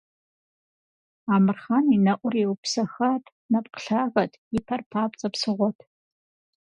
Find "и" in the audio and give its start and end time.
1.95-1.97, 4.57-4.59